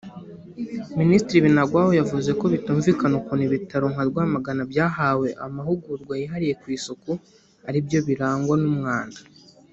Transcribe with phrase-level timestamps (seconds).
[0.99, 7.11] Minisitiri Binagwaho yavuze ko bitumvikana ukuntu ibitaro nka Rwamagana byahawe amahugurwa yihariye ku isuku
[7.69, 9.21] aribyo birangwa n’umwanda